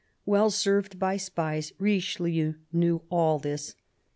[0.25, 3.75] Well served by spies, Richelieu knew all this.